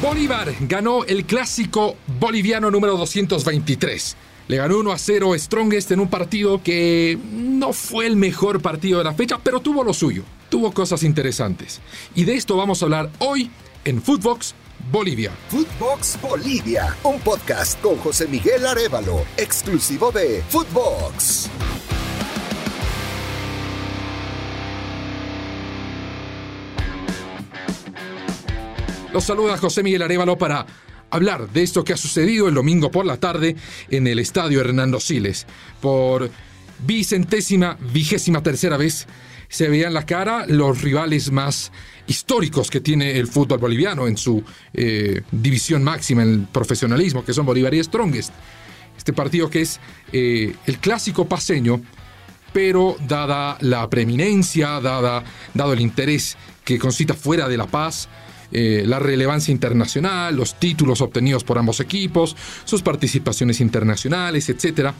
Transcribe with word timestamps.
Bolívar 0.00 0.54
ganó 0.60 1.04
el 1.04 1.26
clásico 1.26 1.94
boliviano 2.18 2.70
número 2.70 2.96
223. 2.96 4.16
Le 4.48 4.56
ganó 4.56 4.78
1 4.78 4.92
a 4.92 4.98
0 4.98 5.34
Strongest 5.36 5.90
en 5.90 6.00
un 6.00 6.08
partido 6.08 6.62
que 6.62 7.18
no 7.30 7.74
fue 7.74 8.06
el 8.06 8.16
mejor 8.16 8.62
partido 8.62 8.96
de 8.98 9.04
la 9.04 9.12
fecha, 9.12 9.38
pero 9.42 9.60
tuvo 9.60 9.84
lo 9.84 9.92
suyo. 9.92 10.22
Tuvo 10.48 10.72
cosas 10.72 11.02
interesantes. 11.02 11.82
Y 12.14 12.24
de 12.24 12.34
esto 12.34 12.56
vamos 12.56 12.80
a 12.80 12.86
hablar 12.86 13.10
hoy 13.18 13.50
en 13.84 14.00
Footbox 14.00 14.54
Bolivia. 14.90 15.32
Footbox 15.50 16.18
Bolivia, 16.22 16.96
un 17.04 17.20
podcast 17.20 17.78
con 17.82 17.96
José 17.96 18.26
Miguel 18.26 18.66
Arevalo, 18.66 19.22
exclusivo 19.36 20.10
de 20.10 20.42
Footbox. 20.48 21.50
Los 29.12 29.24
saluda 29.24 29.58
José 29.58 29.82
Miguel 29.82 30.02
Arevalo 30.02 30.38
para 30.38 30.66
hablar 31.10 31.50
de 31.50 31.64
esto 31.64 31.82
que 31.82 31.92
ha 31.92 31.96
sucedido 31.96 32.46
el 32.46 32.54
domingo 32.54 32.92
por 32.92 33.04
la 33.04 33.16
tarde 33.16 33.56
en 33.90 34.06
el 34.06 34.20
estadio 34.20 34.60
Hernando 34.60 35.00
Siles. 35.00 35.48
Por 35.80 36.30
vicentésima, 36.86 37.76
vigésima 37.92 38.40
tercera 38.40 38.76
vez 38.76 39.08
se 39.48 39.68
veían 39.68 39.94
la 39.94 40.06
cara 40.06 40.46
los 40.46 40.80
rivales 40.82 41.32
más 41.32 41.72
históricos 42.06 42.70
que 42.70 42.80
tiene 42.80 43.18
el 43.18 43.26
fútbol 43.26 43.58
boliviano 43.58 44.06
en 44.06 44.16
su 44.16 44.44
eh, 44.72 45.22
división 45.32 45.82
máxima, 45.82 46.22
en 46.22 46.28
el 46.28 46.40
profesionalismo, 46.42 47.24
que 47.24 47.34
son 47.34 47.44
Bolívar 47.44 47.74
y 47.74 47.82
Strongest. 47.82 48.32
Este 48.96 49.12
partido 49.12 49.50
que 49.50 49.62
es 49.62 49.80
eh, 50.12 50.54
el 50.66 50.78
clásico 50.78 51.26
paseño, 51.26 51.80
pero 52.52 52.96
dada 53.08 53.58
la 53.60 53.90
preeminencia, 53.90 54.80
dada, 54.80 55.24
dado 55.52 55.72
el 55.72 55.80
interés 55.80 56.36
que 56.64 56.78
concita 56.78 57.14
fuera 57.14 57.48
de 57.48 57.56
La 57.56 57.66
Paz, 57.66 58.08
eh, 58.52 58.84
la 58.86 58.98
relevancia 58.98 59.52
internacional, 59.52 60.36
los 60.36 60.58
títulos 60.58 61.00
obtenidos 61.00 61.44
por 61.44 61.58
ambos 61.58 61.80
equipos, 61.80 62.36
sus 62.64 62.82
participaciones 62.82 63.60
internacionales, 63.60 64.48
etc. 64.48 64.90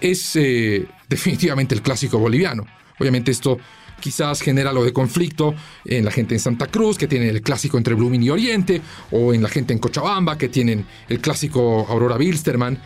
Es 0.00 0.36
eh, 0.36 0.86
definitivamente 1.08 1.74
el 1.74 1.82
clásico 1.82 2.18
boliviano. 2.18 2.66
Obviamente 2.98 3.30
esto 3.30 3.58
quizás 4.00 4.40
genera 4.40 4.72
lo 4.72 4.82
de 4.82 4.92
conflicto 4.92 5.54
en 5.84 6.04
la 6.04 6.10
gente 6.10 6.34
en 6.34 6.40
Santa 6.40 6.66
Cruz, 6.66 6.98
que 6.98 7.06
tienen 7.06 7.28
el 7.28 7.42
clásico 7.42 7.76
entre 7.76 7.94
Blooming 7.94 8.22
y 8.22 8.30
Oriente, 8.30 8.80
o 9.10 9.32
en 9.34 9.42
la 9.42 9.48
gente 9.48 9.72
en 9.72 9.78
Cochabamba, 9.78 10.38
que 10.38 10.48
tienen 10.48 10.86
el 11.08 11.20
clásico 11.20 11.86
Aurora 11.88 12.16
Bilsterman. 12.16 12.78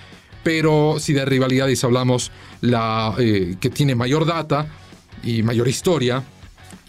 Pero 0.43 0.97
si 0.99 1.15
de 1.15 1.25
rivalidades 1.25 1.83
hablamos, 1.85 2.31
la 2.61 3.15
eh, 3.19 3.57
que 3.61 3.71
tiene 3.71 3.95
mayor 3.95 4.27
data 4.27 4.67
y 5.23 5.43
mayor 5.43 5.69
historia 5.69 6.23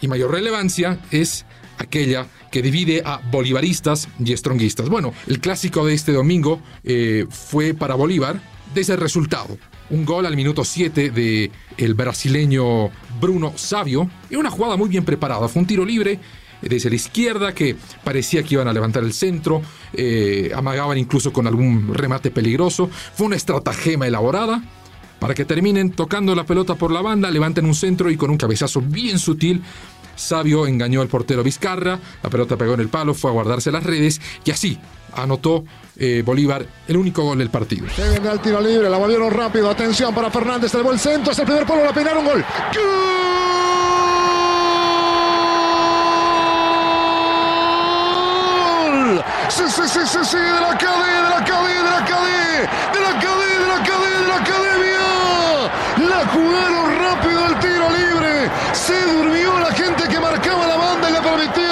y 0.02 0.08
mayor 0.08 0.31
relevancia 0.31 1.00
es 1.11 1.45
aquella 1.78 2.28
que 2.52 2.62
divide 2.62 3.02
a 3.06 3.22
bolivaristas 3.31 4.08
y 4.23 4.36
stronguistas. 4.36 4.90
Bueno, 4.90 5.14
el 5.28 5.40
clásico 5.40 5.86
de 5.86 5.94
este 5.94 6.12
domingo 6.12 6.62
eh, 6.84 7.26
fue 7.30 7.73
para 7.73 7.95
Bolívar 7.95 8.42
de 8.73 8.82
ese 8.82 8.95
resultado. 8.95 9.58
Un 9.90 10.06
gol 10.06 10.26
al 10.26 10.36
minuto 10.36 10.64
7 10.64 11.12
de 11.12 11.52
el 11.78 11.94
brasileño 11.94 12.90
Bruno 13.20 13.54
Savio 13.56 14.09
y 14.30 14.36
una 14.36 14.50
jugada 14.50 14.78
muy 14.78 14.90
bien 14.90 15.06
preparada. 15.06 15.48
Fue 15.48 15.62
un 15.62 15.67
tiro 15.67 15.86
libre 15.86 16.20
desde 16.62 16.90
la 16.90 16.95
izquierda 16.95 17.54
que 17.54 17.76
parecía 18.04 18.44
que 18.44 18.56
iban 18.56 18.67
a 18.67 18.73
levantar 18.73 19.04
el 19.04 19.14
centro, 19.14 19.62
eh, 19.94 20.52
amagaban 20.56 20.98
incluso 20.98 21.32
con 21.32 21.48
algún 21.48 21.94
remate 21.94 22.32
peligroso. 22.32 22.89
Fue 23.14 23.28
una 23.28 23.36
estratagema 23.36 24.08
elaborada 24.08 24.64
para 25.20 25.34
que 25.34 25.45
terminen 25.45 25.92
tocando 25.92 26.36
la 26.36 26.45
pelota 26.45 26.76
por 26.76 26.92
la 26.92 27.02
banda, 27.02 27.32
levanten 27.32 27.66
un 27.66 27.76
centro 27.76 28.10
y 28.10 28.17
con 28.17 28.30
un 28.30 28.38
cabezazo 28.38 28.82
bien 28.82 29.20
sutil 29.20 29.62
Sabio 30.16 30.67
engañó 30.67 31.02
al 31.02 31.08
portero 31.08 31.44
Vizcarra, 31.44 31.99
la 32.23 32.30
pelota 32.30 32.58
pegó 32.58 32.73
en 32.73 32.80
el 32.81 32.89
palo, 32.89 33.13
fue 33.13 33.31
a 33.31 33.33
guardarse 33.33 33.71
las 33.71 33.83
redes 33.83 34.21
y 34.44 34.52
así 34.52 34.80
anotó 35.13 35.63
eh, 35.97 36.23
Bolívar 36.25 36.66
el 36.88 36.97
único 36.97 37.23
gol 37.23 37.38
del 37.38 37.49
partido. 37.49 37.88
Se 37.95 38.09
viene 38.09 38.30
el 38.30 38.39
tiro 38.39 38.59
libre, 38.61 38.89
la 38.89 38.97
volvieron 38.97 39.31
rápido, 39.31 39.69
atención 39.69 40.13
para 40.13 40.30
Fernández, 40.30 40.73
elevó 40.73 40.91
el 40.91 40.99
centro, 40.99 41.31
es 41.31 41.39
el 41.39 41.45
primer 41.45 41.65
palo, 41.65 41.83
la 41.83 41.93
peinaron, 41.93 42.25
gol. 42.25 42.43
¡Gol! 49.05 49.23
Sí, 49.49 49.64
sí, 49.67 49.81
sí, 49.87 49.99
sí, 50.05 50.20
sí, 50.23 50.37
de 50.37 50.61
la 50.61 50.77
cadena, 50.77 51.23
de 51.23 51.30
la 51.30 51.45
cadena, 51.45 51.83
de 51.83 51.92
la 51.92 52.05
cadena, 52.05 52.70
de 52.93 52.99
la 52.99 53.20
cadena, 53.20 53.59
de 53.59 53.67
la 53.67 53.83
cadena, 53.83 54.20
de 54.21 54.27
la 54.27 54.36
academia. 54.36 55.05
La 55.97 56.25
jugaron 56.27 56.99
rápido 56.99 57.45
el 57.47 57.59
tiro 57.59 57.89
libre, 57.89 58.49
se 58.73 58.99
durmió 59.05 59.59
la 59.59 59.71
gente 59.73 60.08
que 60.08 60.19
marcaba 60.19 60.67
la 60.67 60.75
banda 60.75 61.09
y 61.09 61.13
le 61.13 61.21
permitieron 61.21 61.64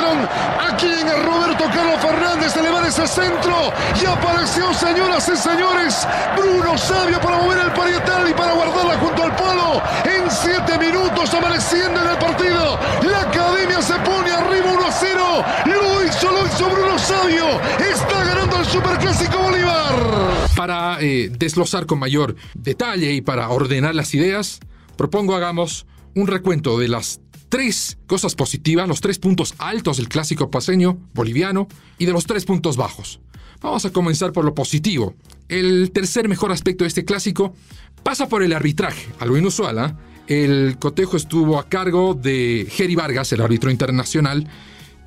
Roberto 0.84 1.64
Carlos 1.74 2.02
Fernández 2.02 2.58
elevar 2.58 2.86
ese 2.86 3.08
centro 3.08 3.72
y 4.02 4.06
apareció, 4.06 4.74
señoras 4.74 5.30
y 5.30 5.38
señores, 5.38 6.08
Bruno 6.36 6.78
Sabio 6.78 7.22
para 7.22 7.38
mover 7.38 7.60
el 7.60 7.72
parietal 7.72 8.30
y 8.30 8.34
para 8.34 8.54
guardarla 8.54 8.98
junto 8.98 9.24
al 9.24 9.36
palo 9.36 9.82
en 10.04 10.30
siete 10.30 10.78
minutos 10.78 11.34
amaneciendo 11.34 12.02
en 12.02 12.10
el 12.10 12.18
partido. 12.18 12.80
La 13.10 13.22
academia 13.22 13.82
se 13.82 13.94
pone 14.00 14.32
arriba 14.32 14.74
1 14.74 14.86
a 14.86 14.92
0. 14.92 15.46
Lo 15.68 16.06
hizo, 16.06 16.32
lo 16.32 16.46
hizo 16.48 16.70
Bruno 16.70 17.00
Sabio. 17.00 17.46
Está 17.80 18.24
ganando 18.26 18.58
el 18.58 18.66
Superclásico 18.66 19.38
Bolívar. 19.38 19.94
Para 20.56 20.98
eh, 21.00 21.30
desglosar 21.32 21.86
con 21.86 22.00
mayor 22.00 22.36
detalle 22.56 23.14
y 23.14 23.22
para 23.22 23.50
ordenar 23.50 23.96
las 23.96 24.14
ideas, 24.14 24.60
propongo 24.98 25.36
hagamos 25.36 25.86
un 26.16 26.28
recuento 26.28 26.78
de 26.78 26.90
las 26.90 27.22
tres 27.54 28.00
cosas 28.08 28.34
positivas, 28.34 28.88
los 28.88 29.00
tres 29.00 29.20
puntos 29.20 29.54
altos 29.60 29.98
del 29.98 30.10
clásico 30.10 30.50
paseño 30.50 30.98
boliviano 31.14 31.68
y 32.00 32.08
de 32.08 32.12
los 32.12 32.26
tres 32.26 32.46
puntos 32.46 32.78
bajos. 32.78 33.20
Vamos 33.62 33.86
a 33.86 33.92
comenzar 33.92 34.32
por 34.32 34.44
lo 34.44 34.56
positivo. 34.56 35.14
El 35.50 35.92
tercer 35.92 36.28
mejor 36.28 36.52
aspecto 36.52 36.84
de 36.84 36.88
este 36.88 37.06
clásico 37.06 37.54
pasa 38.02 38.28
por 38.28 38.42
el 38.42 38.54
arbitraje, 38.54 39.08
algo 39.20 39.38
inusual. 39.38 39.78
¿ah? 39.78 39.96
El 40.26 40.78
cotejo 40.80 41.16
estuvo 41.16 41.60
a 41.60 41.70
cargo 41.70 42.16
de 42.16 42.66
Jerry 42.72 42.96
Vargas, 42.96 43.32
el 43.34 43.42
árbitro 43.42 43.70
internacional, 43.70 44.48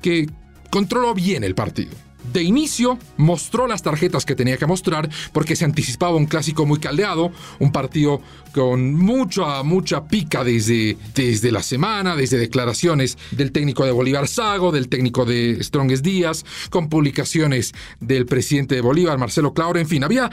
que 0.01 0.29
controló 0.69 1.13
bien 1.13 1.43
el 1.43 1.53
partido. 1.53 1.91
De 2.33 2.43
inicio 2.43 2.99
mostró 3.17 3.67
las 3.67 3.81
tarjetas 3.81 4.25
que 4.25 4.35
tenía 4.35 4.57
que 4.57 4.65
mostrar 4.65 5.09
porque 5.31 5.55
se 5.55 5.65
anticipaba 5.65 6.15
un 6.15 6.25
clásico 6.25 6.65
muy 6.65 6.79
caldeado, 6.79 7.31
un 7.59 7.71
partido 7.71 8.21
con 8.53 8.93
mucha, 8.93 9.63
mucha 9.63 10.07
pica 10.07 10.43
desde, 10.43 10.97
desde 11.15 11.51
la 11.51 11.63
semana, 11.63 12.15
desde 12.15 12.37
declaraciones 12.37 13.17
del 13.31 13.51
técnico 13.51 13.85
de 13.85 13.91
Bolívar 13.91 14.27
Sago, 14.27 14.71
del 14.71 14.89
técnico 14.89 15.25
de 15.25 15.63
Strongest 15.63 16.03
Díaz, 16.03 16.45
con 16.69 16.89
publicaciones 16.89 17.73
del 17.99 18.25
presidente 18.25 18.75
de 18.75 18.81
Bolívar, 18.81 19.17
Marcelo 19.17 19.53
Claure, 19.53 19.81
en 19.81 19.87
fin, 19.87 20.03
había 20.03 20.29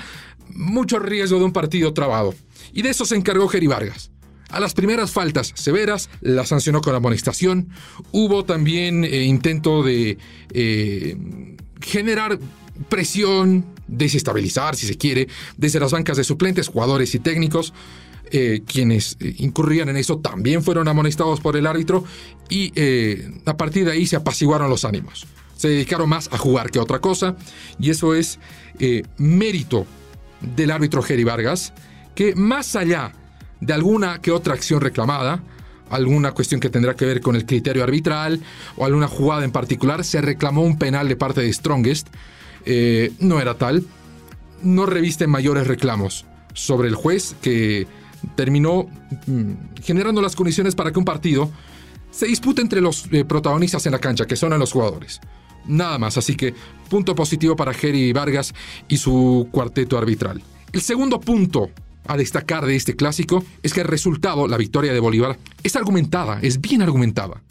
mucho 0.50 0.98
riesgo 0.98 1.38
de 1.38 1.44
un 1.44 1.52
partido 1.52 1.92
trabado. 1.92 2.34
Y 2.72 2.82
de 2.82 2.90
eso 2.90 3.04
se 3.04 3.16
encargó 3.16 3.48
Jerry 3.48 3.66
Vargas. 3.66 4.10
A 4.50 4.60
las 4.60 4.74
primeras 4.74 5.10
faltas 5.10 5.52
severas 5.56 6.10
las 6.20 6.48
sancionó 6.48 6.80
con 6.80 6.94
amonestación. 6.94 7.70
Hubo 8.12 8.44
también 8.44 9.04
eh, 9.04 9.24
intento 9.24 9.82
de 9.82 10.16
eh, 10.52 11.16
generar 11.84 12.38
presión, 12.88 13.64
desestabilizar, 13.86 14.76
si 14.76 14.86
se 14.86 14.96
quiere, 14.96 15.28
desde 15.56 15.80
las 15.80 15.92
bancas 15.92 16.16
de 16.16 16.24
suplentes, 16.24 16.68
jugadores 16.68 17.14
y 17.14 17.18
técnicos. 17.18 17.72
Eh, 18.30 18.62
quienes 18.66 19.16
eh, 19.20 19.34
incurrían 19.38 19.90
en 19.90 19.96
eso 19.96 20.18
también 20.18 20.62
fueron 20.62 20.88
amonestados 20.88 21.40
por 21.40 21.56
el 21.56 21.66
árbitro 21.66 22.04
y 22.48 22.72
eh, 22.74 23.30
a 23.44 23.56
partir 23.56 23.84
de 23.84 23.92
ahí 23.92 24.06
se 24.06 24.16
apaciguaron 24.16 24.70
los 24.70 24.84
ánimos. 24.84 25.26
Se 25.56 25.68
dedicaron 25.68 26.08
más 26.08 26.28
a 26.32 26.38
jugar 26.38 26.70
que 26.70 26.78
a 26.78 26.82
otra 26.82 27.00
cosa 27.00 27.36
y 27.78 27.90
eso 27.90 28.14
es 28.14 28.40
mérito 29.18 29.86
del 30.40 30.72
árbitro 30.72 31.00
Jerry 31.02 31.22
Vargas, 31.22 31.74
que 32.14 32.34
más 32.34 32.74
allá 32.74 33.12
de 33.60 33.72
alguna 33.72 34.20
que 34.20 34.32
otra 34.32 34.54
acción 34.54 34.80
reclamada, 34.80 35.42
alguna 35.94 36.32
cuestión 36.32 36.60
que 36.60 36.70
tendrá 36.70 36.94
que 36.94 37.04
ver 37.04 37.20
con 37.20 37.36
el 37.36 37.46
criterio 37.46 37.82
arbitral 37.84 38.40
o 38.76 38.84
alguna 38.84 39.08
jugada 39.08 39.44
en 39.44 39.52
particular, 39.52 40.04
se 40.04 40.20
reclamó 40.20 40.62
un 40.62 40.78
penal 40.78 41.08
de 41.08 41.16
parte 41.16 41.40
de 41.40 41.52
Strongest. 41.52 42.08
Eh, 42.64 43.12
no 43.20 43.40
era 43.40 43.54
tal. 43.54 43.84
No 44.62 44.86
revisten 44.86 45.30
mayores 45.30 45.66
reclamos 45.66 46.24
sobre 46.54 46.88
el 46.88 46.94
juez 46.94 47.36
que 47.42 47.86
terminó 48.36 48.88
mm, 49.26 49.82
generando 49.82 50.22
las 50.22 50.36
condiciones 50.36 50.74
para 50.74 50.92
que 50.92 50.98
un 50.98 51.04
partido 51.04 51.50
se 52.10 52.26
dispute 52.26 52.62
entre 52.62 52.80
los 52.80 53.06
eh, 53.10 53.24
protagonistas 53.24 53.84
en 53.86 53.92
la 53.92 53.98
cancha, 53.98 54.26
que 54.26 54.36
son 54.36 54.56
los 54.58 54.72
jugadores. 54.72 55.20
Nada 55.66 55.98
más, 55.98 56.16
así 56.16 56.36
que 56.36 56.54
punto 56.88 57.14
positivo 57.14 57.56
para 57.56 57.74
Jerry 57.74 58.12
Vargas 58.12 58.54
y 58.88 58.98
su 58.98 59.48
cuarteto 59.50 59.98
arbitral. 59.98 60.42
El 60.72 60.80
segundo 60.80 61.20
punto 61.20 61.70
a 62.06 62.16
destacar 62.16 62.66
de 62.66 62.76
este 62.76 62.96
clásico 62.96 63.44
es 63.62 63.72
que 63.72 63.80
el 63.80 63.86
resultado, 63.86 64.46
la 64.46 64.58
victoria 64.58 64.92
de 64.92 65.00
Bolívar, 65.00 65.38
es 65.64 65.74
argumentada, 65.74 66.38
es 66.42 66.60
bien 66.60 66.82
argumentada. 66.82 67.42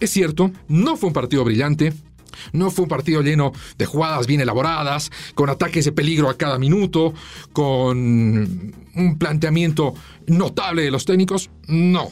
Es 0.00 0.10
cierto, 0.10 0.50
no 0.66 0.96
fue 0.96 1.08
un 1.08 1.12
partido 1.12 1.44
brillante, 1.44 1.92
no 2.52 2.70
fue 2.70 2.84
un 2.84 2.88
partido 2.88 3.22
lleno 3.22 3.52
de 3.76 3.86
jugadas 3.86 4.26
bien 4.26 4.40
elaboradas, 4.40 5.12
con 5.34 5.50
ataques 5.50 5.84
de 5.84 5.92
peligro 5.92 6.30
a 6.30 6.36
cada 6.36 6.58
minuto, 6.58 7.12
con 7.52 8.74
un 8.94 9.18
planteamiento 9.18 9.94
notable 10.26 10.82
de 10.82 10.90
los 10.90 11.04
técnicos. 11.04 11.50
No. 11.68 12.08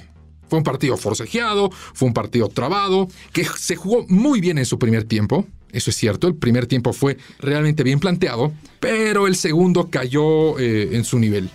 Fue 0.49 0.59
un 0.59 0.65
partido 0.65 0.97
forcejeado, 0.97 1.71
fue 1.71 2.09
un 2.09 2.15
partido 2.15 2.49
trabado, 2.49 3.09
que 3.33 3.45
se 3.45 3.77
jugó 3.77 4.07
muy 4.09 4.41
bien 4.41 4.59
en 4.59 4.67
su 4.67 4.79
primer 4.79 5.05
tiempo. 5.05 5.47
Eso 5.73 5.91
es 5.91 5.97
cierto, 5.97 6.27
el 6.27 6.35
primer 6.35 6.67
tiempo 6.67 6.95
fue 6.95 7.19
realmente 7.39 7.83
bien 7.83 8.01
planteado, 8.01 8.53
pero 8.81 9.27
el 9.27 9.37
segundo 9.37 9.89
cayó 9.91 10.59
eh, 10.59 10.97
en 10.97 11.05
su 11.05 11.19
nivel 11.19 11.51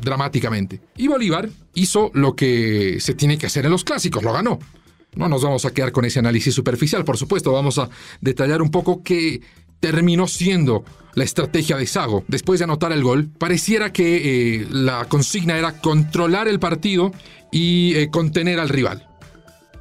dramáticamente. 0.00 0.80
Y 0.96 1.08
Bolívar 1.08 1.48
hizo 1.74 2.10
lo 2.14 2.34
que 2.34 2.98
se 3.00 3.14
tiene 3.14 3.38
que 3.38 3.46
hacer 3.46 3.64
en 3.64 3.72
los 3.72 3.84
clásicos, 3.84 4.22
lo 4.22 4.32
ganó. 4.32 4.58
No 5.14 5.28
nos 5.28 5.42
vamos 5.42 5.64
a 5.64 5.72
quedar 5.72 5.92
con 5.92 6.04
ese 6.04 6.20
análisis 6.20 6.54
superficial, 6.54 7.04
por 7.04 7.18
supuesto, 7.18 7.52
vamos 7.52 7.78
a 7.78 7.88
detallar 8.20 8.62
un 8.62 8.70
poco 8.70 9.02
qué 9.02 9.42
terminó 9.80 10.26
siendo 10.26 10.84
la 11.14 11.24
estrategia 11.24 11.76
de 11.76 11.86
Sago. 11.86 12.24
Después 12.28 12.60
de 12.60 12.64
anotar 12.64 12.92
el 12.92 13.02
gol, 13.02 13.28
pareciera 13.36 13.92
que 13.92 14.56
eh, 14.56 14.66
la 14.70 15.04
consigna 15.06 15.58
era 15.58 15.80
controlar 15.80 16.48
el 16.48 16.58
partido 16.58 17.12
y 17.50 17.94
eh, 17.96 18.08
contener 18.10 18.60
al 18.60 18.68
rival. 18.68 19.11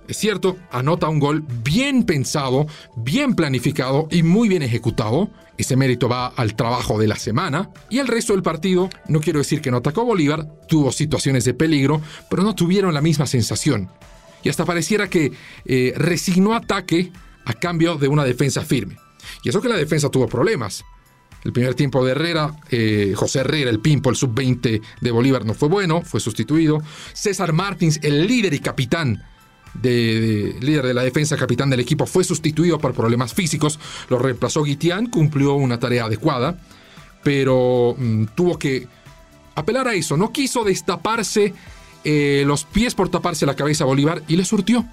Es 0.08 0.18
cierto, 0.18 0.58
anota 0.72 1.08
un 1.08 1.20
gol 1.20 1.44
bien 1.64 2.04
pensado, 2.04 2.68
bien 2.96 3.36
planificado 3.36 4.08
y 4.12 4.24
muy 4.24 4.50
bien 4.50 4.62
ejecutado. 4.62 5.30
Ese 5.58 5.76
mérito 5.76 6.10
va 6.10 6.28
al 6.28 6.56
trabajo 6.56 7.00
de 7.00 7.08
la 7.08 7.16
semana. 7.16 7.70
Y 7.90 8.00
el 8.00 8.08
resto 8.08 8.34
del 8.34 8.42
partido, 8.42 8.90
no 9.08 9.22
quiero 9.22 9.40
decir 9.40 9.62
que 9.62 9.72
no 9.72 9.78
atacó 9.78 10.04
Bolívar, 10.04 10.48
tuvo 10.68 10.92
situaciones 10.92 11.46
de 11.46 11.54
peligro, 11.54 12.02
pero 12.30 12.44
no 12.44 12.56
tuvieron 12.56 12.94
la 12.94 13.02
misma 13.02 13.28
sensación. 13.28 13.90
Y 14.44 14.50
hasta 14.50 14.66
pareciera 14.66 15.08
que 15.10 15.32
eh, 15.66 15.94
resignó 15.96 16.56
ataque 16.56 17.12
a 17.46 17.54
cambio 17.54 17.96
de 17.96 18.08
una 18.08 18.24
defensa 18.24 18.64
firme. 18.64 18.98
Y 19.44 19.50
eso 19.50 19.62
que 19.62 19.70
la 19.70 19.78
defensa 19.78 20.10
tuvo 20.10 20.28
problemas. 20.28 20.84
El 21.44 21.54
primer 21.54 21.74
tiempo 21.74 22.06
de 22.06 22.12
Herrera, 22.12 22.56
eh, 22.70 23.14
José 23.16 23.40
Herrera, 23.40 23.70
el 23.70 23.80
Pimpo, 23.80 24.10
el 24.10 24.16
sub-20 24.16 24.82
de 25.00 25.12
Bolívar, 25.12 25.46
no 25.46 25.54
fue 25.54 25.70
bueno, 25.70 26.02
fue 26.02 26.20
sustituido. 26.20 26.82
César 27.14 27.54
Martins, 27.54 28.00
el 28.04 28.28
líder 28.28 28.54
y 28.54 28.60
capitán 28.60 29.24
de, 29.74 30.56
líder 30.60 30.86
de 30.86 30.94
la 30.94 31.04
defensa, 31.04 31.38
capitán 31.38 31.70
del 31.70 31.80
equipo, 31.80 32.06
fue 32.06 32.24
sustituido 32.24 32.80
por 32.80 32.94
problemas 32.94 33.34
físicos. 33.34 33.80
Lo 34.10 34.20
reemplazó 34.20 34.64
Guitián, 34.64 35.08
cumplió 35.08 35.54
una 35.54 35.80
tarea 35.80 36.06
adecuada, 36.06 36.58
pero 37.24 37.96
mm, 37.98 38.26
tuvo 38.36 38.58
que 38.58 38.88
apelar 39.56 39.88
a 39.88 39.94
eso. 39.94 40.18
No 40.18 40.32
quiso 40.32 40.64
destaparse 40.64 41.54
eh, 42.04 42.44
los 42.46 42.66
pies 42.66 42.96
por 42.96 43.10
taparse 43.10 43.46
la 43.46 43.56
cabeza 43.56 43.84
a 43.84 43.88
Bolívar 43.88 44.24
y 44.28 44.36
le 44.36 44.46
surtió. 44.46 44.86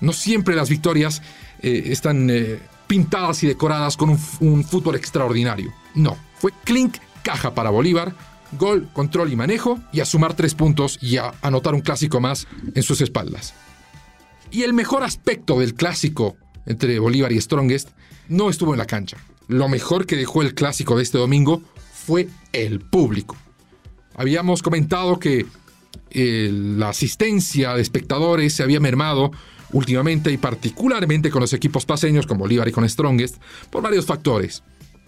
No 0.00 0.12
siempre 0.12 0.54
las 0.54 0.68
victorias 0.68 1.22
eh, 1.62 1.84
están 1.86 2.28
eh, 2.30 2.58
pintadas 2.86 3.42
y 3.42 3.46
decoradas 3.46 3.96
con 3.96 4.10
un, 4.10 4.18
un 4.40 4.64
fútbol 4.64 4.96
extraordinario. 4.96 5.72
No, 5.94 6.16
fue 6.38 6.52
clink 6.64 6.96
caja 7.22 7.54
para 7.54 7.70
Bolívar 7.70 8.14
gol, 8.58 8.88
control 8.92 9.32
y 9.32 9.36
manejo, 9.36 9.78
y 9.92 10.00
a 10.00 10.04
sumar 10.04 10.34
tres 10.34 10.54
puntos 10.54 10.98
y 11.00 11.16
a 11.16 11.32
anotar 11.42 11.74
un 11.74 11.80
clásico 11.80 12.20
más 12.20 12.46
en 12.74 12.82
sus 12.82 13.00
espaldas. 13.00 13.54
Y 14.54 14.62
el 14.62 14.72
mejor 14.72 15.02
aspecto 15.02 15.58
del 15.58 15.74
clásico 15.74 16.36
entre 16.64 17.00
Bolívar 17.00 17.32
y 17.32 17.40
Strongest 17.40 17.88
no 18.28 18.50
estuvo 18.50 18.72
en 18.72 18.78
la 18.78 18.86
cancha. 18.86 19.16
Lo 19.48 19.68
mejor 19.68 20.06
que 20.06 20.14
dejó 20.14 20.42
el 20.42 20.54
clásico 20.54 20.96
de 20.96 21.02
este 21.02 21.18
domingo 21.18 21.60
fue 21.92 22.28
el 22.52 22.78
público. 22.78 23.36
Habíamos 24.14 24.62
comentado 24.62 25.18
que 25.18 25.44
eh, 26.12 26.50
la 26.52 26.90
asistencia 26.90 27.74
de 27.74 27.82
espectadores 27.82 28.54
se 28.54 28.62
había 28.62 28.78
mermado 28.78 29.32
últimamente 29.72 30.30
y 30.30 30.36
particularmente 30.36 31.32
con 31.32 31.40
los 31.40 31.52
equipos 31.52 31.84
paseños 31.84 32.24
con 32.24 32.38
Bolívar 32.38 32.68
y 32.68 32.72
con 32.72 32.88
Strongest 32.88 33.42
por 33.70 33.82
varios 33.82 34.06
factores. 34.06 34.62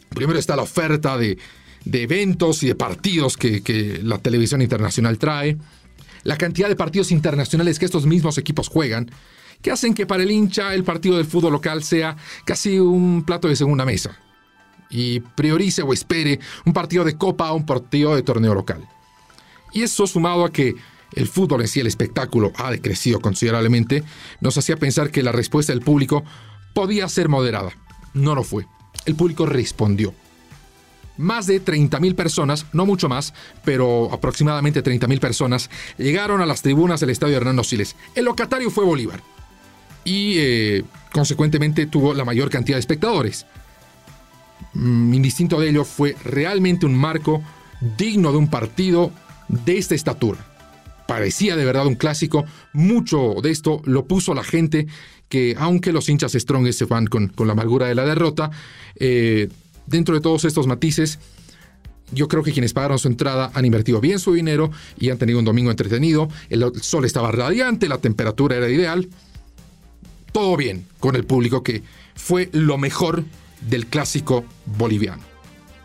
Primero 0.09 0.41
está 0.41 0.57
la 0.57 0.63
oferta 0.63 1.17
de, 1.17 1.39
eventos 1.85 2.65
y 2.65 2.67
de 2.67 2.75
partidos 2.75 3.37
que, 3.37 3.63
que 3.63 4.01
la 4.03 4.19
televisión 4.19 4.61
internacional 4.61 5.19
trae, 5.19 5.57
la 6.26 6.37
cantidad 6.37 6.69
de 6.69 6.75
partidos 6.75 7.12
internacionales 7.12 7.78
que 7.78 7.84
estos 7.84 8.05
mismos 8.05 8.37
equipos 8.37 8.69
juegan 8.69 9.11
que 9.62 9.70
hacen 9.70 9.94
que 9.94 10.06
para 10.06 10.25
el 10.25 10.31
hincha 10.31 10.75
el 10.75 10.82
partido 10.82 11.17
del 11.17 11.25
fútbol 11.25 11.52
local 11.52 11.84
sea 11.84 12.17
casi 12.44 12.78
un 12.78 13.25
plato 13.25 13.49
de 13.49 13.55
segunda 13.55 13.84
mesa 13.84 14.19
y 14.90 15.20
priorice 15.20 15.82
o 15.82 15.93
espere 15.93 16.40
un 16.64 16.73
partido 16.73 17.05
de 17.05 17.17
copa 17.17 17.52
o 17.52 17.56
un 17.56 17.64
partido 17.64 18.14
de 18.14 18.23
torneo 18.23 18.55
local. 18.55 18.88
Y 19.73 19.82
eso 19.82 20.06
sumado 20.06 20.44
a 20.44 20.52
que 20.52 20.75
el 21.14 21.28
fútbol 21.28 21.62
en 21.62 21.69
sí, 21.69 21.81
el 21.81 21.87
espectáculo, 21.87 22.52
ha 22.56 22.70
decrecido 22.70 23.20
considerablemente, 23.20 24.02
nos 24.40 24.58
hacía 24.58 24.76
pensar 24.76 25.11
que 25.11 25.23
la 25.23 25.32
respuesta 25.32 25.73
del 25.73 25.82
público 25.82 26.25
podía 26.75 27.08
ser 27.08 27.28
moderada. 27.28 27.73
No 28.14 28.34
lo 28.34 28.43
fue. 28.43 28.67
El 29.06 29.14
público 29.14 29.46
respondió. 29.46 30.12
Más 31.17 31.47
de 31.47 31.65
30.000 31.65 32.15
personas, 32.15 32.67
no 32.73 32.87
mucho 32.87 33.09
más, 33.09 33.33
pero 33.65 34.13
aproximadamente 34.13 34.85
30.000 34.85 35.21
personas, 35.21 35.71
llegaron 35.97 36.41
a 36.41 36.47
las 36.47 36.63
tribunas 36.63 37.01
del 37.01 37.11
Estadio 37.11 37.37
Hernando 37.37 37.65
Siles. 37.65 37.97
El 38.15 38.27
locatario 38.27 38.71
fue 38.71 38.85
Bolívar 38.85 39.23
y 40.05 40.35
eh, 40.39 40.85
consecuentemente 41.13 41.87
tuvo 41.87 42.15
la 42.15 42.25
mayor 42.25 42.51
cantidad 42.51 42.77
de 42.77 42.81
espectadores. 42.81 43.47
Mm, 44.75 45.15
indistinto 45.15 45.59
de 45.59 45.71
ello, 45.71 45.85
fue 45.85 46.17
realmente 46.25 46.87
un 46.87 46.95
marco 46.95 47.43
digno 47.99 48.31
de 48.33 48.39
un 48.39 48.49
partido 48.49 49.11
de 49.49 49.79
esta 49.79 49.95
estatura. 49.95 50.39
Parecía 51.07 51.57
de 51.57 51.65
verdad 51.65 51.87
un 51.87 51.95
clásico. 51.95 52.45
Mucho 52.73 53.37
de 53.43 53.51
esto 53.51 53.81
lo 53.85 54.07
puso 54.07 54.35
la 54.35 54.45
gente 54.45 54.87
que, 55.29 55.57
aunque 55.59 55.93
los 55.93 56.09
hinchas 56.09 56.33
stronges 56.33 56.77
se 56.77 56.85
van 56.85 57.07
con, 57.07 57.33
la 57.39 57.53
amargura 57.53 57.87
de 57.87 57.95
la 57.95 58.05
derrota, 58.05 58.51
eh, 58.97 59.49
dentro 59.87 60.15
de 60.15 60.21
todos 60.21 60.44
estos 60.44 60.67
matices, 60.67 61.19
yo 62.12 62.29
creo 62.29 62.43
que 62.43 62.53
quienes 62.53 62.73
pagaron 62.73 62.99
su 62.99 63.09
entrada 63.09 63.50
han 63.55 63.65
invertido 63.65 64.00
bien 64.00 64.19
su 64.19 64.33
dinero 64.33 64.71
y 64.99 65.11
han 65.11 65.19
tenido 65.19 65.38
un 65.38 65.44
domingo 65.44 65.71
entretenido. 65.71 66.29
El 66.49 66.73
sol 66.81 67.05
estaba 67.05 67.33
radiante, 67.33 67.88
la 67.88 67.99
temperatura 67.99 68.56
era 68.56 68.69
ideal 68.69 69.09
todo 70.37 70.55
bien 70.59 70.87
con 71.00 71.17
el 71.17 71.25
público 71.25 71.62
que 71.62 71.83
fue 72.15 72.50
lo 72.53 72.77
mejor 72.77 73.25
del 73.62 73.87
clásico 73.87 74.44
boliviano. 74.67 75.23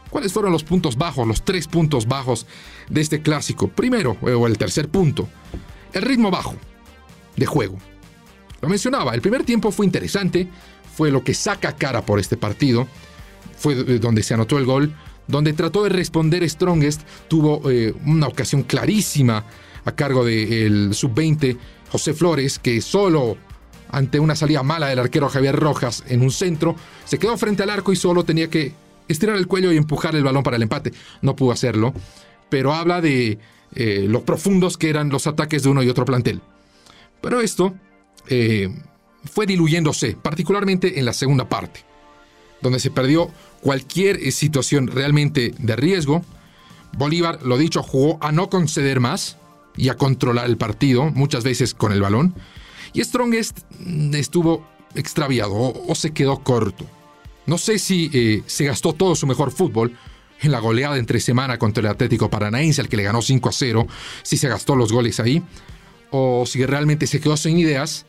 ¿Cuáles 0.09 0.33
fueron 0.33 0.51
los 0.51 0.65
puntos 0.65 0.97
bajos, 0.97 1.25
los 1.25 1.45
tres 1.45 1.69
puntos 1.69 2.05
bajos 2.05 2.45
de 2.89 2.99
este 2.99 3.21
clásico? 3.21 3.69
Primero, 3.69 4.17
o 4.19 4.47
el 4.47 4.57
tercer 4.57 4.89
punto, 4.89 5.29
el 5.93 6.01
ritmo 6.01 6.31
bajo 6.31 6.57
de 7.37 7.45
juego. 7.45 7.77
Lo 8.59 8.67
mencionaba, 8.67 9.13
el 9.15 9.21
primer 9.21 9.45
tiempo 9.45 9.71
fue 9.71 9.85
interesante, 9.85 10.49
fue 10.97 11.11
lo 11.11 11.23
que 11.23 11.33
saca 11.33 11.77
cara 11.77 12.05
por 12.05 12.19
este 12.19 12.35
partido, 12.35 12.89
fue 13.57 13.75
donde 13.99 14.23
se 14.23 14.33
anotó 14.33 14.57
el 14.57 14.65
gol, 14.65 14.93
donde 15.27 15.53
trató 15.53 15.83
de 15.83 15.89
responder 15.89 16.47
Strongest, 16.49 17.01
tuvo 17.27 17.69
eh, 17.69 17.93
una 18.05 18.27
ocasión 18.27 18.63
clarísima 18.63 19.45
a 19.85 19.91
cargo 19.93 20.25
del 20.25 20.93
sub-20 20.93 21.57
José 21.91 22.13
Flores, 22.13 22.59
que 22.59 22.81
solo 22.81 23.37
ante 23.89 24.19
una 24.19 24.35
salida 24.35 24.63
mala 24.63 24.87
del 24.87 24.99
arquero 24.99 25.29
Javier 25.29 25.55
Rojas 25.55 26.03
en 26.07 26.21
un 26.21 26.31
centro, 26.31 26.75
se 27.05 27.19
quedó 27.19 27.37
frente 27.37 27.63
al 27.63 27.69
arco 27.69 27.91
y 27.91 27.95
solo 27.95 28.23
tenía 28.23 28.49
que 28.49 28.73
estirar 29.07 29.35
el 29.35 29.47
cuello 29.47 29.71
y 29.71 29.77
empujar 29.77 30.15
el 30.15 30.23
balón 30.23 30.43
para 30.43 30.55
el 30.55 30.63
empate. 30.63 30.93
No 31.21 31.35
pudo 31.35 31.51
hacerlo, 31.51 31.93
pero 32.49 32.73
habla 32.73 33.01
de 33.01 33.39
eh, 33.75 34.05
lo 34.07 34.23
profundos 34.23 34.77
que 34.77 34.89
eran 34.89 35.09
los 35.09 35.27
ataques 35.27 35.63
de 35.63 35.69
uno 35.69 35.83
y 35.83 35.89
otro 35.89 36.05
plantel. 36.05 36.41
Pero 37.21 37.41
esto 37.41 37.73
eh, 38.27 38.69
fue 39.25 39.45
diluyéndose, 39.45 40.15
particularmente 40.15 40.99
en 40.99 41.05
la 41.05 41.13
segunda 41.13 41.47
parte, 41.47 41.83
donde 42.61 42.79
se 42.79 42.91
perdió 42.91 43.29
cualquier 43.61 44.17
eh, 44.17 44.31
situación 44.31 44.87
realmente 44.87 45.53
de 45.57 45.75
riesgo. 45.75 46.23
Bolívar, 46.97 47.39
lo 47.43 47.57
dicho, 47.57 47.83
jugó 47.83 48.17
a 48.21 48.31
no 48.31 48.49
conceder 48.49 48.99
más 48.99 49.37
y 49.75 49.89
a 49.89 49.95
controlar 49.95 50.45
el 50.45 50.57
partido, 50.57 51.05
muchas 51.11 51.43
veces 51.43 51.73
con 51.73 51.91
el 51.91 52.01
balón. 52.01 52.35
Y 52.93 53.03
Strongest 53.03 53.59
mm, 53.79 54.13
estuvo 54.15 54.67
extraviado 54.95 55.53
o, 55.55 55.95
se 55.95 56.11
quedó 56.11 56.39
corto. 56.39 56.85
No 57.45 57.57
sé 57.57 57.79
si 57.79 58.09
eh, 58.13 58.43
se 58.45 58.65
gastó 58.65 58.93
todo 58.93 59.15
su 59.15 59.25
mejor 59.25 59.51
fútbol 59.51 59.97
en 60.41 60.51
la 60.51 60.59
goleada 60.59 60.97
entre 60.97 61.19
semana 61.19 61.57
contra 61.57 61.81
el 61.81 61.87
Atlético 61.87 62.29
Paranaense, 62.29 62.81
al 62.81 62.89
que 62.89 62.97
le 62.97 63.03
ganó 63.03 63.21
5 63.21 63.49
a 63.49 63.51
0, 63.51 63.87
si 64.23 64.37
se 64.37 64.49
gastó 64.49 64.75
los 64.75 64.91
goles 64.91 65.19
ahí, 65.19 65.43
o 66.09 66.45
si 66.45 66.65
realmente 66.65 67.07
se 67.07 67.19
quedó 67.19 67.37
sin 67.37 67.57
ideas, 67.57 68.05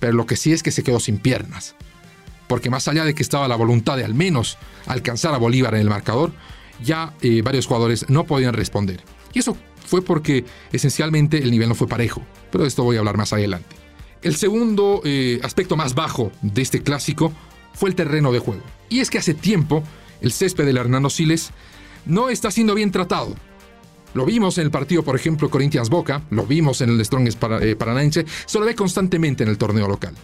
pero 0.00 0.14
lo 0.14 0.26
que 0.26 0.36
sí 0.36 0.52
es 0.52 0.62
que 0.62 0.72
se 0.72 0.82
quedó 0.82 0.98
sin 0.98 1.18
piernas. 1.18 1.76
Porque 2.48 2.70
más 2.70 2.88
allá 2.88 3.04
de 3.04 3.14
que 3.14 3.22
estaba 3.22 3.48
la 3.48 3.56
voluntad 3.56 3.96
de 3.96 4.04
al 4.04 4.14
menos 4.14 4.58
alcanzar 4.86 5.34
a 5.34 5.38
Bolívar 5.38 5.74
en 5.74 5.80
el 5.80 5.88
marcador, 5.88 6.32
ya 6.82 7.14
eh, 7.22 7.42
varios 7.42 7.66
jugadores 7.66 8.06
no 8.08 8.24
podían 8.24 8.54
responder. 8.54 9.02
Y 9.32 9.38
eso 9.38 9.56
fue 9.86 10.02
porque 10.02 10.44
esencialmente 10.72 11.38
el 11.38 11.50
nivel 11.50 11.68
no 11.68 11.74
fue 11.74 11.88
parejo, 11.88 12.22
pero 12.50 12.62
de 12.62 12.68
esto 12.68 12.84
voy 12.84 12.96
a 12.96 13.00
hablar 13.00 13.16
más 13.16 13.32
adelante. 13.32 13.76
El 14.22 14.36
segundo 14.36 15.02
eh, 15.04 15.40
aspecto 15.42 15.76
más 15.76 15.94
bajo 15.94 16.32
de 16.40 16.62
este 16.62 16.82
clásico 16.82 17.32
fue 17.74 17.90
el 17.90 17.94
terreno 17.94 18.32
de 18.32 18.38
juego. 18.38 18.62
Y 18.88 19.00
es 19.00 19.10
que 19.10 19.18
hace 19.18 19.34
tiempo 19.34 19.82
el 20.20 20.32
césped 20.32 20.64
del 20.64 20.78
Hernando 20.78 21.10
Siles 21.10 21.50
no 22.06 22.30
está 22.30 22.50
siendo 22.50 22.74
bien 22.74 22.90
tratado. 22.90 23.34
Lo 24.14 24.24
vimos 24.24 24.58
en 24.58 24.64
el 24.64 24.70
partido, 24.70 25.02
por 25.02 25.16
ejemplo, 25.16 25.50
Corinthians 25.50 25.90
Boca, 25.90 26.22
lo 26.30 26.46
vimos 26.46 26.80
en 26.80 26.90
el 26.90 27.04
Strongest 27.04 27.42
eh, 27.60 27.74
Paranaense, 27.76 28.24
se 28.46 28.58
lo 28.60 28.64
ve 28.64 28.74
constantemente 28.74 29.42
en 29.42 29.50
el 29.50 29.58
torneo 29.58 29.88
local. 29.88 30.14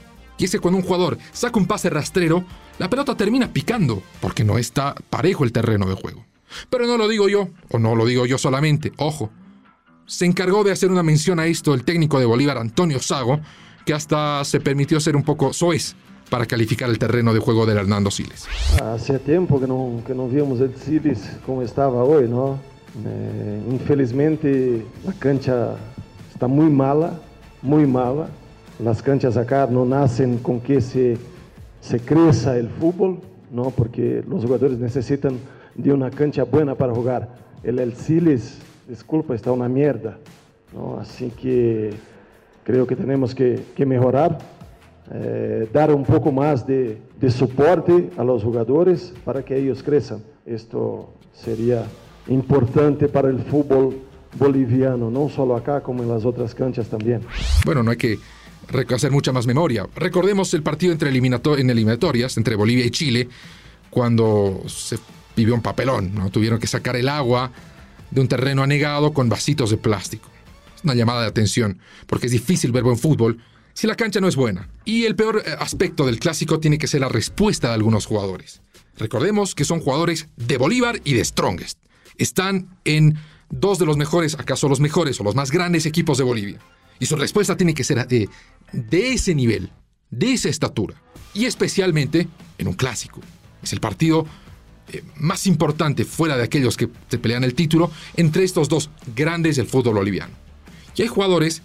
Y 0.40 0.44
es 0.44 0.52
que 0.52 0.58
cuando 0.58 0.78
un 0.78 0.84
jugador 0.84 1.18
saca 1.32 1.58
un 1.58 1.66
pase 1.66 1.90
rastrero, 1.90 2.44
la 2.78 2.88
pelota 2.88 3.14
termina 3.14 3.52
picando, 3.52 4.02
porque 4.20 4.42
no 4.42 4.56
está 4.56 4.94
parejo 5.10 5.44
el 5.44 5.52
terreno 5.52 5.86
de 5.86 5.94
juego. 5.94 6.24
Pero 6.70 6.86
no 6.86 6.96
lo 6.96 7.08
digo 7.08 7.28
yo, 7.28 7.50
o 7.70 7.78
no 7.78 7.94
lo 7.94 8.06
digo 8.06 8.24
yo 8.24 8.38
solamente, 8.38 8.92
ojo. 8.96 9.30
se 10.06 10.24
encargó 10.24 10.64
de 10.64 10.72
hacer 10.72 10.90
una 10.90 11.02
mención 11.02 11.38
a 11.38 11.46
esto 11.46 11.74
el 11.74 11.84
técnico 11.84 12.18
de 12.18 12.24
Bolívar, 12.24 12.56
Antonio 12.56 13.00
Sago, 13.00 13.38
que 13.84 13.92
hasta 13.92 14.42
se 14.44 14.60
permitió 14.60 14.98
ser 14.98 15.14
un 15.14 15.22
poco 15.22 15.52
soez 15.52 15.94
para 16.30 16.46
calificar 16.46 16.88
el 16.88 16.98
terreno 16.98 17.34
de 17.34 17.40
juego 17.40 17.66
del 17.66 17.76
Hernando 17.76 18.10
Siles. 18.10 18.46
Hacía 18.82 19.18
tiempo 19.18 19.60
que 19.60 19.66
no, 19.66 20.02
que 20.06 20.14
no 20.14 20.26
víamos 20.26 20.58
el 20.60 20.74
Siles 20.74 21.30
como 21.44 21.60
estaba 21.60 22.02
hoy, 22.02 22.28
¿no? 22.28 22.58
Eh, 23.04 23.62
infelizmente 23.70 24.86
la 25.04 25.12
cancha 25.12 25.76
está 26.32 26.48
muy 26.48 26.70
mala, 26.70 27.20
muy 27.60 27.86
mala. 27.86 28.30
Las 28.82 29.02
canchas 29.02 29.36
acá 29.36 29.66
no 29.70 29.84
nacen 29.84 30.38
con 30.38 30.60
que 30.60 30.80
se, 30.80 31.18
se 31.80 32.00
crezca 32.00 32.56
el 32.56 32.68
fútbol, 32.68 33.18
¿no? 33.50 33.70
Porque 33.70 34.24
los 34.28 34.44
jugadores 34.44 34.78
necesitan 34.78 35.38
de 35.74 35.92
una 35.92 36.10
cancha 36.10 36.44
buena 36.44 36.74
para 36.74 36.94
jugar. 36.94 37.28
El 37.62 37.78
El 37.78 37.94
Siles 37.94 38.58
desculpa, 38.90 39.34
está 39.34 39.52
una 39.52 39.68
mierda. 39.68 40.18
¿no? 40.74 40.98
Así 41.00 41.30
que 41.30 41.90
creo 42.64 42.86
que 42.86 42.96
tenemos 42.96 43.34
que, 43.34 43.62
que 43.74 43.86
mejorar, 43.86 44.38
eh, 45.12 45.68
dar 45.72 45.94
un 45.94 46.04
poco 46.04 46.32
más 46.32 46.66
de, 46.66 46.98
de, 47.18 47.30
soporte 47.30 48.10
a 48.16 48.24
los 48.24 48.42
jugadores 48.42 49.14
para 49.24 49.44
que 49.44 49.56
ellos 49.56 49.82
crezcan. 49.82 50.22
Esto 50.44 51.10
sería 51.32 51.84
importante 52.28 53.08
para 53.08 53.28
el 53.28 53.38
fútbol 53.38 53.96
boliviano, 54.38 55.10
no 55.10 55.28
solo 55.28 55.56
acá, 55.56 55.80
como 55.80 56.02
en 56.02 56.08
las 56.08 56.24
otras 56.24 56.54
canchas 56.54 56.88
también. 56.88 57.22
Bueno, 57.64 57.82
no 57.82 57.90
hay 57.90 57.96
que 57.96 58.18
hacer 58.94 59.10
mucha 59.10 59.32
más 59.32 59.46
memoria. 59.46 59.86
Recordemos 59.94 60.54
el 60.54 60.62
partido 60.62 60.92
entre 60.92 61.10
en 61.10 61.70
eliminatorias 61.70 62.36
entre 62.36 62.56
Bolivia 62.56 62.84
y 62.84 62.90
Chile, 62.90 63.28
cuando 63.90 64.62
se 64.66 64.98
vivió 65.36 65.54
un 65.54 65.62
papelón, 65.62 66.14
¿no? 66.14 66.30
Tuvieron 66.30 66.58
que 66.58 66.66
sacar 66.66 66.96
el 66.96 67.08
agua 67.08 67.50
de 68.10 68.20
un 68.20 68.28
terreno 68.28 68.62
anegado 68.62 69.12
con 69.12 69.28
vasitos 69.28 69.70
de 69.70 69.76
plástico. 69.76 70.28
Es 70.76 70.84
una 70.84 70.94
llamada 70.94 71.22
de 71.22 71.28
atención, 71.28 71.78
porque 72.06 72.26
es 72.26 72.32
difícil 72.32 72.72
ver 72.72 72.84
buen 72.84 72.98
fútbol 72.98 73.38
si 73.74 73.86
la 73.86 73.94
cancha 73.94 74.20
no 74.20 74.28
es 74.28 74.36
buena. 74.36 74.68
Y 74.84 75.04
el 75.04 75.16
peor 75.16 75.42
eh, 75.44 75.54
aspecto 75.58 76.06
del 76.06 76.18
clásico 76.18 76.60
tiene 76.60 76.78
que 76.78 76.86
ser 76.86 77.00
la 77.00 77.08
respuesta 77.08 77.68
de 77.68 77.74
algunos 77.74 78.06
jugadores. 78.06 78.60
Recordemos 78.96 79.54
que 79.54 79.64
son 79.64 79.80
jugadores 79.80 80.28
de 80.36 80.58
Bolívar 80.58 81.00
y 81.04 81.14
de 81.14 81.24
Strongest. 81.24 81.78
Están 82.18 82.68
en 82.84 83.18
dos 83.48 83.78
de 83.78 83.86
los 83.86 83.96
mejores, 83.96 84.34
acaso 84.38 84.68
los 84.68 84.80
mejores 84.80 85.18
o 85.20 85.24
los 85.24 85.34
más 85.34 85.50
grandes 85.50 85.86
equipos 85.86 86.18
de 86.18 86.24
Bolivia. 86.24 86.58
Y 86.98 87.06
su 87.06 87.16
respuesta 87.16 87.56
tiene 87.56 87.72
que 87.72 87.84
ser 87.84 88.06
de, 88.06 88.28
de 88.72 89.12
ese 89.12 89.34
nivel, 89.34 89.70
de 90.10 90.32
esa 90.32 90.48
estatura. 90.48 91.00
Y 91.34 91.44
especialmente 91.44 92.28
en 92.58 92.68
un 92.68 92.74
clásico. 92.74 93.20
Es 93.62 93.72
el 93.72 93.80
partido 93.80 94.26
eh, 94.92 95.02
más 95.16 95.46
importante 95.46 96.04
fuera 96.04 96.36
de 96.36 96.42
aquellos 96.42 96.76
que 96.76 96.88
se 97.08 97.18
pelean 97.18 97.44
el 97.44 97.54
título 97.54 97.90
entre 98.16 98.44
estos 98.44 98.68
dos 98.68 98.90
grandes 99.14 99.56
del 99.56 99.66
fútbol 99.66 99.94
boliviano. 99.94 100.32
Y 100.96 101.02
hay 101.02 101.08
jugadores 101.08 101.62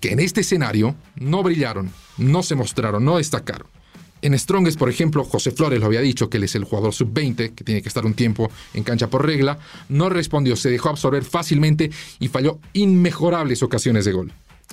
que 0.00 0.12
en 0.12 0.20
este 0.20 0.42
escenario 0.42 0.94
no 1.16 1.42
brillaron, 1.42 1.90
no 2.16 2.42
se 2.42 2.54
mostraron, 2.54 3.04
no 3.04 3.18
destacaron. 3.18 3.66
En 4.20 4.36
Strongest, 4.36 4.78
por 4.78 4.90
ejemplo, 4.90 5.24
José 5.24 5.52
Flores 5.52 5.78
lo 5.80 5.86
había 5.86 6.00
dicho 6.00 6.28
que 6.28 6.38
él 6.38 6.44
es 6.44 6.54
el 6.56 6.64
jugador 6.64 6.92
sub-20, 6.92 7.54
que 7.54 7.64
tiene 7.64 7.82
que 7.82 7.88
estar 7.88 8.04
un 8.04 8.14
tiempo 8.14 8.50
en 8.74 8.82
cancha 8.82 9.08
por 9.08 9.24
regla, 9.24 9.58
no 9.88 10.08
respondió, 10.08 10.56
se 10.56 10.70
dejó 10.70 10.88
absorber 10.88 11.24
fácilmente 11.24 11.90
y 12.18 12.28
falló 12.28 12.58
inmejorables 12.72 13.62
ocasiones 13.62 14.04
de 14.04 14.12
gol. 14.12 14.32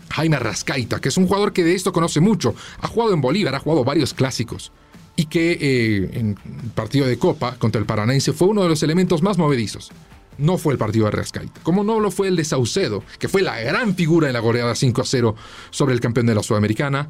Jaime 0.10 0.40
Rascaita, 0.40 1.00
que 1.00 1.10
es 1.10 1.18
un 1.18 1.28
jugador 1.28 1.54
que 1.54 1.64
de 1.64 1.75
esto 1.75 1.92
conoce 1.92 2.22
mucho, 2.22 2.56
ha 2.80 2.88
jugado 2.88 3.14
en 3.14 3.22
Bolívar, 3.22 3.56
ha 3.56 3.60
jugado 3.60 3.84
varios 3.84 4.14
clásicos 4.14 4.72
y 5.16 5.25
que 5.25 5.58
eh, 5.60 6.10
en 6.14 6.38
el 6.64 6.70
partido 6.72 7.06
de 7.06 7.18
Copa 7.18 7.56
contra 7.58 7.80
el 7.80 7.86
Paranense 7.88 8.34
fue 8.34 8.48
uno 8.48 8.64
de 8.64 8.70
los 8.70 8.84
elementos 8.84 9.22
más 9.22 9.38
movedizos. 9.38 9.92
No 10.38 10.58
fue 10.58 10.74
el 10.74 10.80
partido 10.80 11.06
de 11.06 11.12
Rascaita, 11.12 11.62
como 11.64 11.84
no 11.84 12.00
lo 12.02 12.12
fue 12.12 12.28
el 12.28 12.36
de 12.36 12.44
Saucedo, 12.44 13.04
que 13.20 13.30
fue 13.30 13.42
la 13.42 13.60
gran 13.62 13.96
figura 13.96 14.28
en 14.28 14.34
la 14.34 14.42
goleada 14.42 14.75
5 14.75 15.02
a 15.02 15.06
0 15.06 15.36
sobre 15.70 15.94
el 15.94 16.02
campeón 16.02 16.25
de 16.25 16.36
la 16.36 16.44
Sudamericana. 16.44 17.08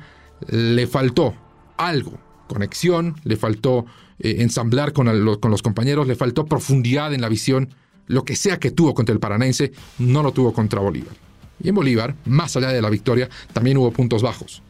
Le 0.48 0.86
faltó 0.86 1.34
algo, 1.78 2.20
conexión, 2.48 3.16
le 3.24 3.36
faltó 3.36 3.86
eh, 4.20 4.36
ensamblar 4.40 4.94
con, 4.94 5.08
los 5.26 5.62
compañeros, 5.64 6.08
le 6.08 6.16
faltó 6.16 6.46
profundidad 6.46 7.14
en 7.14 7.22
la 7.22 7.30
visión. 7.30 7.74
Lo 8.06 8.24
que 8.24 8.36
sea 8.36 8.60
que 8.60 8.70
tuvo 8.70 8.94
contra 8.94 9.14
el 9.14 9.20
Paranense, 9.20 9.72
no 9.98 10.22
lo 10.22 10.32
tuvo 10.32 10.54
contra 10.54 10.80
Bolívar. 10.80 11.25
Y 11.64 11.70
en 11.70 11.76
Bolívar, 11.76 12.16
más 12.26 12.56
allá 12.56 12.70
de 12.70 12.82
la 12.82 12.90
victoria, 12.90 13.30
también 13.54 13.78
hubo 13.78 13.92
puntos 13.92 14.22
bajos. 14.22 14.62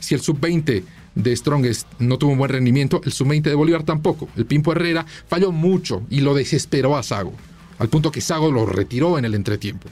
Si 0.00 0.14
el 0.14 0.20
sub-20 0.20 0.82
de 1.14 1.36
Strongest 1.36 1.86
no 1.98 2.18
tuvo 2.18 2.32
un 2.32 2.38
buen 2.38 2.50
rendimiento, 2.50 3.00
el 3.04 3.12
sub-20 3.12 3.42
de 3.42 3.54
Bolívar 3.54 3.84
tampoco. 3.84 4.28
El 4.36 4.46
Pimpo 4.46 4.72
Herrera 4.72 5.06
falló 5.28 5.52
mucho 5.52 6.02
y 6.10 6.20
lo 6.20 6.34
desesperó 6.34 6.96
a 6.96 7.02
Sago, 7.02 7.32
al 7.78 7.88
punto 7.88 8.10
que 8.10 8.20
Sago 8.20 8.50
lo 8.50 8.66
retiró 8.66 9.18
en 9.18 9.24
el 9.24 9.34
entretiempo. 9.34 9.88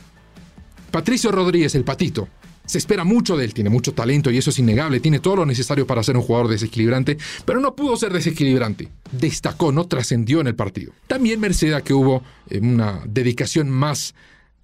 Patricio 0.91 1.33
Rodríguez, 1.33 1.75
el 1.75 1.85
patito, 1.85 2.29
se 2.67 2.79
espera 2.79 3.05
mucho 3.05 3.37
de 3.37 3.45
él, 3.45 3.55
tiene 3.55 3.71
mucho 3.71 3.93
talento 3.93 4.31
y 4.31 4.39
eso 4.39 4.51
es 4.51 4.59
innegable, 4.59 5.01
tiene 5.01 5.19
todo 5.19 5.37
lo 5.37 5.47
necesario 5.47 5.87
para 5.87 6.03
ser 6.03 6.17
un 6.17 6.23
jugador 6.23 6.49
desequilibrante, 6.49 7.19
pero 7.45 7.61
no 7.61 7.75
pudo 7.75 7.97
ser 7.97 8.13
desequilibrante. 8.13 8.89
Destacó, 9.11 9.73
no 9.73 9.87
trascendió 9.87 10.41
en 10.41 10.47
el 10.47 10.55
partido. 10.55 10.93
También 11.07 11.41
merced 11.41 11.83
que 11.83 11.95
hubo 11.95 12.23
eh, 12.49 12.61
una 12.61 13.03
dedicación 13.07 13.69
más 13.69 14.15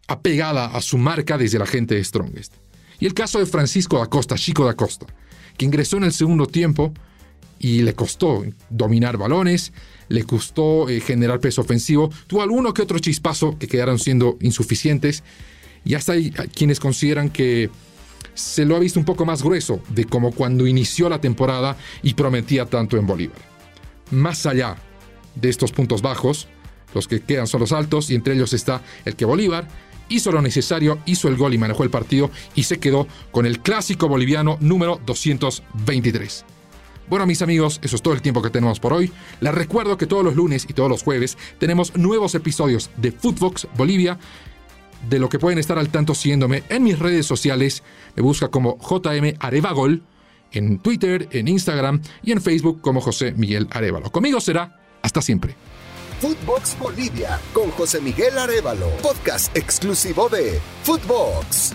apegada 0.09 0.67
a 0.67 0.81
su 0.81 0.99
marca 0.99 1.39
desde 1.39 1.59
la 1.59 1.67
gente 1.67 1.95
de 1.95 2.03
Strongest. 2.03 2.55
Y 2.99 3.07
el 3.07 3.15
caso 3.15 3.39
de 3.39 3.47
Francisco 3.47 3.99
da 3.99 4.07
Costa, 4.07 4.35
Chico 4.35 4.65
da 4.65 4.75
Costa, 4.75 5.07
que 5.57 5.65
ingresó 5.65 5.99
en 5.99 6.05
el 6.05 6.13
segundo 6.13 6.47
tiempo 6.47 6.93
y 7.61 7.83
le 7.83 7.95
costó 7.95 8.45
dominar 8.71 9.17
balones, 9.17 9.73
le 10.09 10.25
costó 10.25 10.89
eh, 10.89 11.01
generar 11.01 11.41
peso 11.41 11.61
ofensivo, 11.61 12.11
tuvo 12.27 12.43
alguno 12.43 12.73
que 12.75 12.83
otro 12.83 12.99
chispazo 12.99 13.59
que 13.59 13.69
quedaron 13.69 13.99
siendo 13.99 14.37
insuficientes 14.41 15.23
y 15.85 15.95
hasta 15.95 16.13
hay 16.13 16.31
quienes 16.31 16.81
consideran 16.81 17.31
que 17.31 17.71
se 18.35 18.65
lo 18.65 18.77
ha 18.77 18.79
visto 18.79 18.99
un 18.99 19.05
poco 19.05 19.25
más 19.25 19.43
grueso 19.43 19.81
de 19.89 20.05
como 20.05 20.33
cuando 20.33 20.67
inició 20.67 21.09
la 21.09 21.21
temporada 21.21 21.77
y 22.03 22.15
prometía 22.15 22.67
tanto 22.67 22.97
en 22.97 23.07
Bolívar. 23.07 23.39
Más 24.11 24.47
allá 24.47 24.77
de 25.35 25.49
estos 25.49 25.73
puntos 25.73 26.03
bajos, 26.03 26.49
los 26.95 27.09
que 27.09 27.21
quedan 27.21 27.47
son 27.47 27.61
los 27.61 27.73
altos 27.73 28.11
y 28.11 28.15
entre 28.15 28.35
ellos 28.35 28.53
está 28.53 28.83
el 29.05 29.17
que 29.17 29.25
Bolívar 29.25 29.69
hizo 30.09 30.33
lo 30.33 30.43
necesario, 30.43 30.99
hizo 31.07 31.29
el 31.29 31.37
gol 31.37 31.55
y 31.55 31.59
manejó 31.59 31.85
el 31.85 31.91
partido 31.91 32.31
y 32.55 32.65
se 32.65 32.79
quedó 32.79 33.07
con 33.31 33.47
el 33.47 33.61
clásico 33.61 34.09
boliviano 34.09 34.57
número 34.61 35.01
223. 35.07 36.45
Bueno, 37.09 37.27
mis 37.27 37.41
amigos, 37.41 37.81
eso 37.83 37.97
es 37.97 38.03
todo 38.03 38.13
el 38.13 38.21
tiempo 38.21 38.43
que 38.43 38.51
tenemos 38.51 38.81
por 38.81 38.93
hoy. 38.93 39.11
Les 39.41 39.55
recuerdo 39.55 39.97
que 39.97 40.07
todos 40.07 40.23
los 40.25 40.37
lunes 40.37 40.67
y 40.69 40.75
todos 40.75 40.91
los 40.91 41.03
jueves 41.03 41.39
tenemos 41.59 41.97
nuevos 41.97 42.35
episodios 42.35 42.91
de 42.97 43.13
Footbox 43.13 43.67
Bolivia, 43.77 44.19
de 45.09 45.19
lo 45.19 45.29
que 45.29 45.39
pueden 45.39 45.59
estar 45.59 45.79
al 45.79 45.89
tanto 45.89 46.15
siguiéndome 46.15 46.65
en 46.69 46.83
mis 46.83 46.99
redes 46.99 47.25
sociales. 47.25 47.83
Me 48.15 48.23
busca 48.23 48.49
como 48.49 48.79
JM 48.79 49.37
Arevagol 49.41 50.03
en 50.53 50.79
Twitter, 50.81 51.29
en 51.31 51.49
Instagram 51.49 52.03
y 52.23 52.33
en 52.33 52.43
Facebook 52.43 52.81
como 52.83 53.01
José 53.01 53.33
Miguel 53.33 53.69
Arevalo. 53.71 54.11
Conmigo 54.11 54.41
será 54.41 54.81
hasta 55.03 55.23
siempre. 55.23 55.55
Footbox 56.21 56.77
Bolivia 56.79 57.41
con 57.53 57.71
José 57.71 58.01
Miguel 58.01 58.37
Arevalo, 58.39 58.89
podcast 59.03 59.57
exclusivo 59.57 60.29
de 60.29 60.61
Footbox. 60.83 61.75